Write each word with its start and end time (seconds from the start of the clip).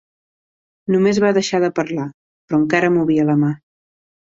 Només 0.95 1.21
va 1.25 1.33
deixar 1.39 1.61
de 1.67 1.71
parlar, 1.83 2.09
però 2.49 2.63
encara 2.67 2.95
movia 3.01 3.33
la 3.33 3.41
mà. 3.49 3.57